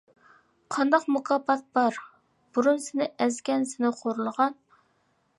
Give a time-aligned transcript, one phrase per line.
[0.75, 1.99] قانداق مۇكاپات بار
[2.57, 4.57] بۇرۇن سىنى ئەزگەن سىنى خورلىغان.